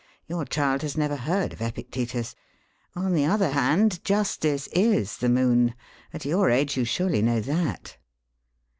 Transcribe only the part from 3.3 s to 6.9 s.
hand, justice is the moon. At your age you